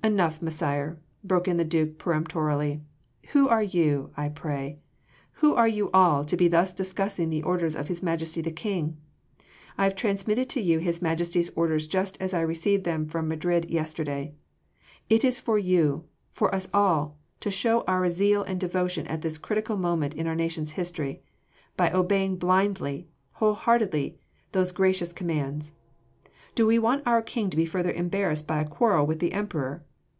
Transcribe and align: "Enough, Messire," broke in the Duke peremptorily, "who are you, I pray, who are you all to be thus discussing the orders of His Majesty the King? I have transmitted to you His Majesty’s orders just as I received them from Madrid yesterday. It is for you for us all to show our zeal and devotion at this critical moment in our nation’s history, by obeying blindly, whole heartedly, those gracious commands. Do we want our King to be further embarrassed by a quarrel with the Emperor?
"Enough, 0.00 0.40
Messire," 0.40 0.96
broke 1.22 1.46
in 1.48 1.58
the 1.58 1.66
Duke 1.66 1.98
peremptorily, 1.98 2.80
"who 3.32 3.46
are 3.46 3.62
you, 3.64 4.10
I 4.16 4.30
pray, 4.30 4.78
who 5.32 5.54
are 5.54 5.68
you 5.68 5.90
all 5.92 6.24
to 6.24 6.36
be 6.36 6.48
thus 6.48 6.72
discussing 6.72 7.28
the 7.28 7.42
orders 7.42 7.76
of 7.76 7.88
His 7.88 8.02
Majesty 8.02 8.40
the 8.40 8.50
King? 8.52 8.96
I 9.76 9.84
have 9.84 9.94
transmitted 9.94 10.48
to 10.50 10.62
you 10.62 10.78
His 10.78 11.02
Majesty’s 11.02 11.50
orders 11.54 11.86
just 11.86 12.16
as 12.22 12.32
I 12.32 12.40
received 12.40 12.84
them 12.84 13.06
from 13.06 13.28
Madrid 13.28 13.68
yesterday. 13.68 14.32
It 15.10 15.24
is 15.26 15.38
for 15.40 15.58
you 15.58 16.04
for 16.32 16.54
us 16.54 16.68
all 16.72 17.18
to 17.40 17.50
show 17.50 17.82
our 17.82 18.08
zeal 18.08 18.42
and 18.44 18.58
devotion 18.58 19.06
at 19.08 19.20
this 19.20 19.36
critical 19.36 19.76
moment 19.76 20.14
in 20.14 20.26
our 20.26 20.36
nation’s 20.36 20.72
history, 20.72 21.22
by 21.76 21.92
obeying 21.92 22.36
blindly, 22.36 23.08
whole 23.32 23.52
heartedly, 23.54 24.16
those 24.52 24.72
gracious 24.72 25.12
commands. 25.12 25.72
Do 26.54 26.66
we 26.66 26.78
want 26.78 27.02
our 27.06 27.20
King 27.20 27.50
to 27.50 27.58
be 27.58 27.66
further 27.66 27.92
embarrassed 27.92 28.46
by 28.46 28.62
a 28.62 28.66
quarrel 28.66 29.04
with 29.04 29.18
the 29.18 29.32
Emperor? 29.34 29.84